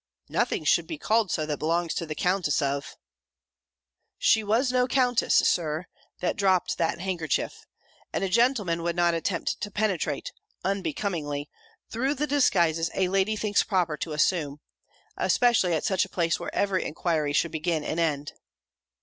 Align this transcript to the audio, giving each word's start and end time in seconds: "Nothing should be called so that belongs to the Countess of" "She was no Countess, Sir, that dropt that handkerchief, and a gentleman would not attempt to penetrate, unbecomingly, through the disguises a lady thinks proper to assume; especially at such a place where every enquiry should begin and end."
"Nothing 0.29 0.63
should 0.63 0.87
be 0.87 0.97
called 0.97 1.29
so 1.29 1.45
that 1.45 1.59
belongs 1.59 1.93
to 1.93 2.07
the 2.07 2.15
Countess 2.15 2.59
of" 2.59 2.97
"She 4.29 4.43
was 4.43 4.71
no 4.71 4.87
Countess, 4.87 5.35
Sir, 5.35 5.85
that 6.21 6.35
dropt 6.35 6.79
that 6.79 6.99
handkerchief, 6.99 7.67
and 8.11 8.23
a 8.23 8.27
gentleman 8.27 8.81
would 8.81 8.95
not 8.95 9.13
attempt 9.13 9.61
to 9.61 9.69
penetrate, 9.69 10.31
unbecomingly, 10.65 11.51
through 11.91 12.15
the 12.15 12.25
disguises 12.25 12.89
a 12.95 13.09
lady 13.09 13.35
thinks 13.35 13.61
proper 13.61 13.95
to 13.97 14.13
assume; 14.13 14.59
especially 15.17 15.75
at 15.75 15.83
such 15.85 16.03
a 16.03 16.09
place 16.09 16.39
where 16.39 16.55
every 16.55 16.83
enquiry 16.83 17.31
should 17.31 17.51
begin 17.51 17.83
and 17.83 17.99
end." 17.99 18.33